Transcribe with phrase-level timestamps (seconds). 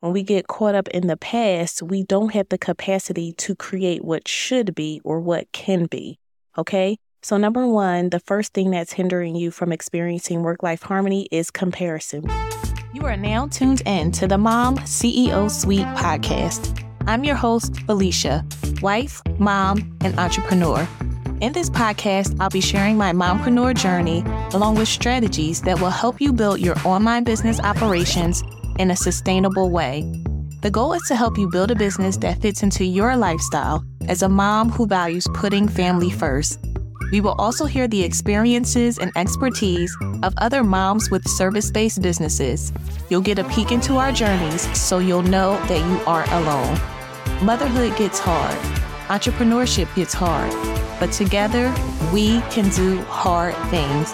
[0.00, 4.04] when we get caught up in the past, we don't have the capacity to create
[4.04, 6.18] what should be or what can be.
[6.58, 6.98] Okay.
[7.22, 11.50] So, number one, the first thing that's hindering you from experiencing work life harmony is
[11.50, 12.24] comparison.
[12.92, 16.84] You are now tuned in to the Mom CEO Suite podcast.
[17.06, 18.44] I'm your host, Phylicia,
[18.82, 20.86] wife, mom, and entrepreneur.
[21.40, 24.24] In this podcast, I'll be sharing my mompreneur journey
[24.54, 28.42] along with strategies that will help you build your online business operations
[28.78, 30.02] in a sustainable way.
[30.62, 34.22] The goal is to help you build a business that fits into your lifestyle as
[34.22, 36.58] a mom who values putting family first.
[37.12, 42.72] We will also hear the experiences and expertise of other moms with service based businesses.
[43.08, 46.80] You'll get a peek into our journeys so you'll know that you aren't alone.
[47.44, 48.56] Motherhood gets hard,
[49.08, 50.50] entrepreneurship gets hard,
[50.98, 51.72] but together
[52.12, 54.12] we can do hard things.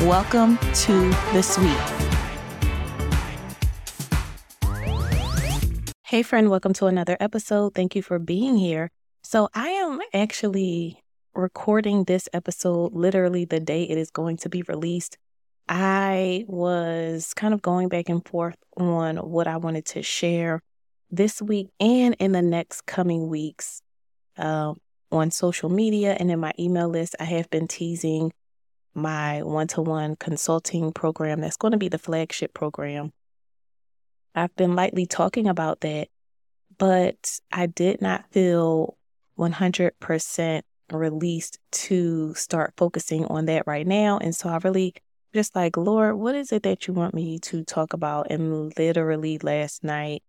[0.00, 2.11] Welcome to the suite.
[6.12, 7.74] Hey, friend, welcome to another episode.
[7.74, 8.90] Thank you for being here.
[9.22, 11.02] So, I am actually
[11.34, 15.16] recording this episode literally the day it is going to be released.
[15.70, 20.60] I was kind of going back and forth on what I wanted to share
[21.10, 23.80] this week and in the next coming weeks
[24.36, 24.74] uh,
[25.10, 27.16] on social media and in my email list.
[27.20, 28.32] I have been teasing
[28.92, 33.12] my one to one consulting program that's going to be the flagship program
[34.34, 36.08] I've been lightly talking about that,
[36.78, 38.96] but I did not feel
[39.38, 44.18] 100% released to start focusing on that right now.
[44.18, 44.94] And so I really
[45.34, 48.30] just like, Lord, what is it that you want me to talk about?
[48.30, 50.22] And literally last night,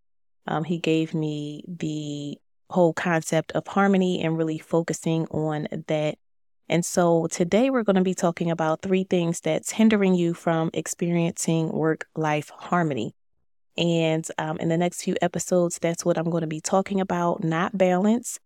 [0.47, 2.37] um, he gave me the
[2.69, 6.17] whole concept of harmony and really focusing on that.
[6.69, 10.69] And so today we're going to be talking about three things that's hindering you from
[10.73, 13.13] experiencing work life harmony.
[13.77, 17.43] And um, in the next few episodes, that's what I'm going to be talking about,
[17.43, 18.39] not balance.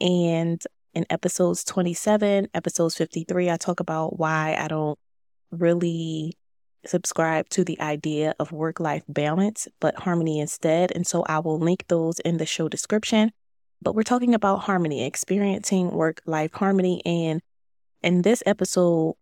[0.00, 4.98] And in episodes 27, episodes 53, I talk about why I don't
[5.50, 6.34] really
[6.86, 10.92] subscribe to the idea of work life balance, but harmony instead.
[10.92, 13.32] And so I will link those in the show description.
[13.80, 17.02] But we're talking about harmony, experiencing work life harmony.
[17.04, 17.40] And
[18.02, 19.14] in this episode,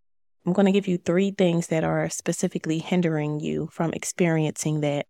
[0.45, 5.07] I'm going to give you three things that are specifically hindering you from experiencing that.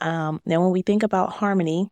[0.00, 1.90] Um, now, when we think about harmony,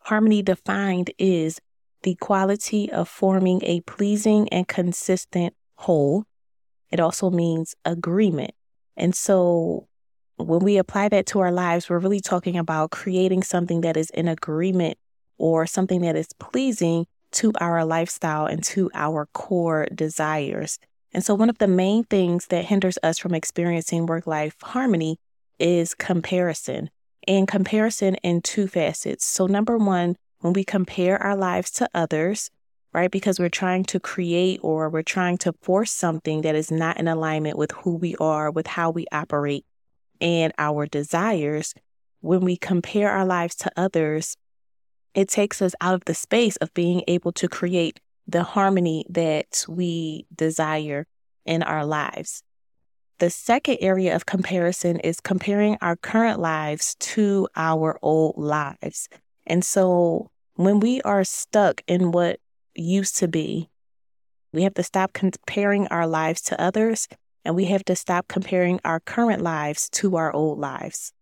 [0.00, 1.60] harmony defined is
[2.02, 6.24] the quality of forming a pleasing and consistent whole.
[6.90, 8.52] It also means agreement.
[8.96, 9.88] And so
[10.36, 14.10] when we apply that to our lives, we're really talking about creating something that is
[14.10, 14.98] in agreement
[15.38, 20.78] or something that is pleasing to our lifestyle and to our core desires.
[21.12, 25.18] And so, one of the main things that hinders us from experiencing work life harmony
[25.58, 26.90] is comparison
[27.26, 29.24] and comparison in two facets.
[29.24, 32.50] So, number one, when we compare our lives to others,
[32.92, 36.98] right, because we're trying to create or we're trying to force something that is not
[36.98, 39.64] in alignment with who we are, with how we operate,
[40.20, 41.74] and our desires,
[42.20, 44.36] when we compare our lives to others,
[45.14, 49.64] it takes us out of the space of being able to create the harmony that
[49.68, 51.06] we desire
[51.44, 52.42] in our lives.
[53.20, 59.10] The second area of comparison is comparing our current lives to our old lives.
[59.46, 62.40] And so when we are stuck in what
[62.74, 63.68] used to be,
[64.54, 67.08] we have to stop comparing our lives to others
[67.44, 71.12] and we have to stop comparing our current lives to our old lives.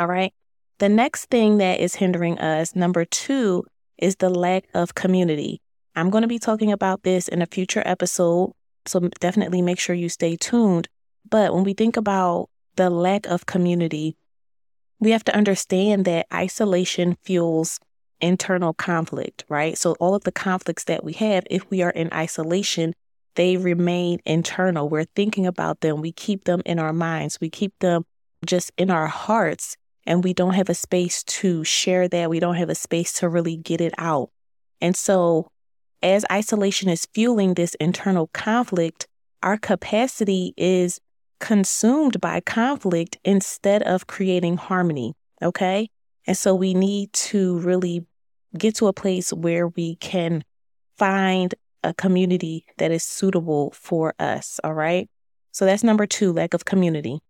[0.00, 0.34] All right.
[0.78, 3.64] The next thing that is hindering us, number two,
[3.98, 5.60] is the lack of community.
[5.94, 8.52] I'm going to be talking about this in a future episode
[8.88, 10.88] so definitely make sure you stay tuned.
[11.28, 14.16] But when we think about the lack of community,
[15.00, 17.78] we have to understand that isolation fuels
[18.20, 19.78] internal conflict, right?
[19.78, 22.94] So all of the conflicts that we have, if we are in isolation,
[23.36, 24.88] they remain internal.
[24.88, 26.00] We're thinking about them.
[26.00, 27.38] We keep them in our minds.
[27.40, 28.04] We keep them
[28.44, 29.76] just in our hearts.
[30.04, 32.30] And we don't have a space to share that.
[32.30, 34.30] We don't have a space to really get it out.
[34.80, 35.50] And so
[36.02, 39.06] as isolation is fueling this internal conflict,
[39.42, 41.00] our capacity is
[41.40, 45.14] consumed by conflict instead of creating harmony.
[45.42, 45.88] Okay.
[46.26, 48.06] And so we need to really
[48.56, 50.44] get to a place where we can
[50.96, 51.54] find
[51.84, 54.58] a community that is suitable for us.
[54.64, 55.08] All right.
[55.52, 57.20] So that's number two, lack of community.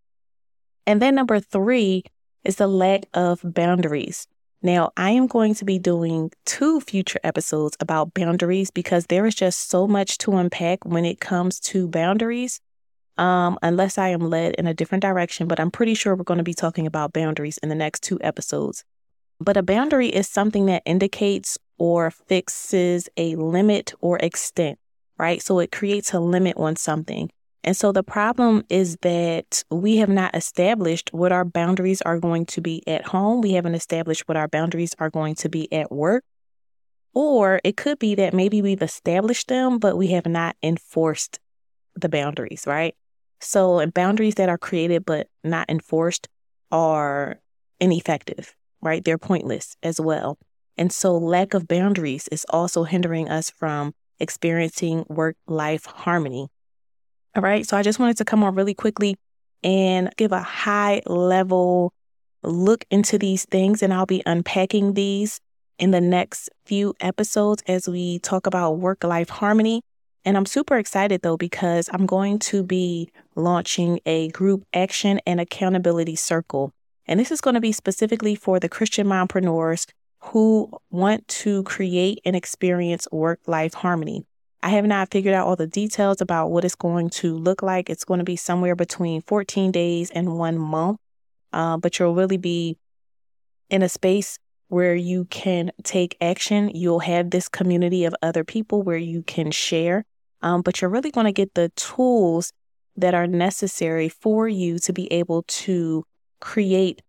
[0.86, 2.04] And then number three
[2.44, 4.26] is the lack of boundaries.
[4.62, 9.34] Now, I am going to be doing two future episodes about boundaries because there is
[9.34, 12.60] just so much to unpack when it comes to boundaries.
[13.18, 15.48] um, unless I am led in a different direction.
[15.48, 18.18] But I'm pretty sure we're going to be talking about boundaries in the next two
[18.22, 18.84] episodes.
[19.40, 24.78] But a boundary is something that indicates or fixes a limit or extent,
[25.18, 25.42] right?
[25.42, 27.30] So it creates a limit on something.
[27.64, 32.46] And so the problem is that we have not established what our boundaries are going
[32.46, 33.40] to be at home.
[33.40, 36.24] We haven't established what our boundaries are going to be at work.
[37.14, 41.40] Or it could be that maybe we've established them, but we have not enforced
[41.96, 42.94] the boundaries, right?
[43.40, 46.28] So boundaries that are created but not enforced
[46.70, 47.40] are
[47.80, 49.04] ineffective, right?
[49.04, 50.38] They're pointless as well.
[50.76, 56.48] And so lack of boundaries is also hindering us from experiencing work life harmony.
[57.38, 57.64] All right.
[57.64, 59.14] So I just wanted to come on really quickly
[59.62, 61.92] and give a high level
[62.42, 63.80] look into these things.
[63.80, 65.38] And I'll be unpacking these
[65.78, 69.82] in the next few episodes as we talk about work life harmony.
[70.24, 75.40] And I'm super excited though, because I'm going to be launching a group action and
[75.40, 76.72] accountability circle.
[77.06, 79.86] And this is going to be specifically for the Christian mompreneurs
[80.22, 84.24] who want to create and experience work life harmony.
[84.62, 87.88] I have not figured out all the details about what it's going to look like.
[87.88, 90.98] It's going to be somewhere between 14 days and one month,
[91.52, 92.76] uh, but you'll really be
[93.70, 94.38] in a space
[94.68, 96.70] where you can take action.
[96.74, 100.04] You'll have this community of other people where you can share,
[100.42, 102.52] um, but you're really going to get the tools
[102.96, 106.04] that are necessary for you to be able to
[106.40, 107.00] create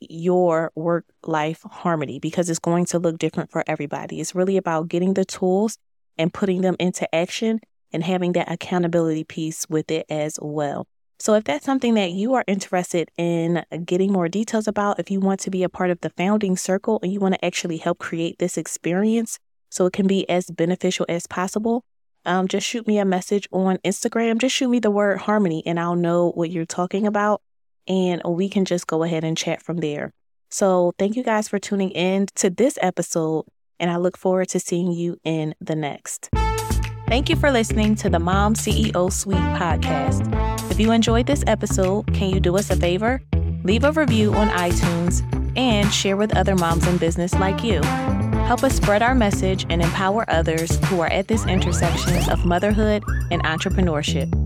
[0.00, 4.20] your work life harmony because it's going to look different for everybody.
[4.20, 5.78] It's really about getting the tools
[6.22, 7.60] and putting them into action
[7.92, 10.86] and having that accountability piece with it as well.
[11.18, 15.20] So, if that's something that you are interested in getting more details about, if you
[15.20, 17.98] want to be a part of the founding circle and you want to actually help
[17.98, 19.38] create this experience
[19.70, 21.84] so it can be as beneficial as possible,
[22.24, 24.38] um, just shoot me a message on Instagram.
[24.38, 27.42] Just shoot me the word harmony and I'll know what you're talking about
[27.86, 30.12] and we can just go ahead and chat from there.
[30.50, 33.46] So, thank you guys for tuning in to this episode,
[33.82, 36.30] and I look forward to seeing you in the next.
[37.08, 40.70] Thank you for listening to the Mom CEO Suite podcast.
[40.70, 43.20] If you enjoyed this episode, can you do us a favor?
[43.64, 45.22] Leave a review on iTunes
[45.58, 47.82] and share with other moms in business like you.
[47.82, 53.04] Help us spread our message and empower others who are at this intersection of motherhood
[53.30, 54.41] and entrepreneurship.